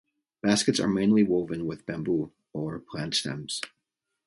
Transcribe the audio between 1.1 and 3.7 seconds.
woven with bamboo or plant stems.